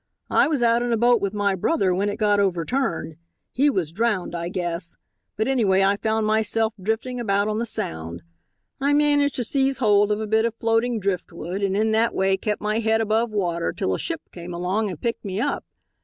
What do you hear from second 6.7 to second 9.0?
drifting about on the Sound. I